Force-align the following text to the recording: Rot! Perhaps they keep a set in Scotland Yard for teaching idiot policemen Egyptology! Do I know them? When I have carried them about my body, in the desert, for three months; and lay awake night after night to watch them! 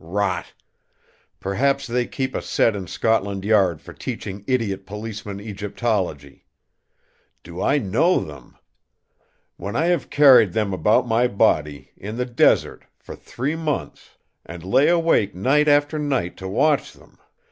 Rot! 0.03 0.53
Perhaps 1.39 1.85
they 1.85 2.07
keep 2.07 2.33
a 2.33 2.41
set 2.41 2.75
in 2.75 2.87
Scotland 2.87 3.45
Yard 3.45 3.83
for 3.83 3.93
teaching 3.93 4.43
idiot 4.47 4.87
policemen 4.87 5.39
Egyptology! 5.39 6.47
Do 7.43 7.61
I 7.61 7.77
know 7.77 8.17
them? 8.19 8.57
When 9.57 9.75
I 9.75 9.85
have 9.93 10.09
carried 10.09 10.53
them 10.53 10.73
about 10.73 11.05
my 11.07 11.27
body, 11.27 11.91
in 11.95 12.17
the 12.17 12.25
desert, 12.25 12.85
for 12.97 13.15
three 13.15 13.55
months; 13.55 14.17
and 14.43 14.63
lay 14.63 14.87
awake 14.87 15.35
night 15.35 15.67
after 15.67 15.99
night 15.99 16.35
to 16.37 16.47
watch 16.47 16.93
them! 16.93 17.19